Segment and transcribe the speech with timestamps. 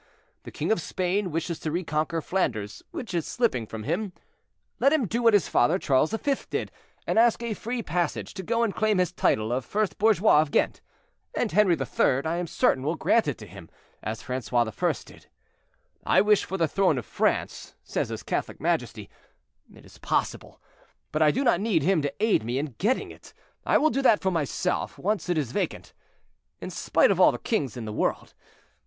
[0.45, 4.13] The king of Spain wishes to reconquer Flanders, which is slipping from him;
[4.79, 6.71] let him do what his father, Charles V., did,
[7.05, 10.49] and ask a free passage to go and claim his title of first bourgeois of
[10.49, 10.81] Ghent,
[11.35, 13.69] and Henri III., I am certain, will grant it to him,
[14.01, 14.91] as Francois I.
[15.05, 15.27] did.
[16.03, 19.07] I wish for the throne of France, says his Catholic majesty;
[19.71, 20.59] it is possible,
[21.11, 23.35] but I do not need him to aid me in getting it;
[23.67, 25.93] I will do that for myself, once it is vacant,
[26.59, 28.33] in spite of all the kings in the world.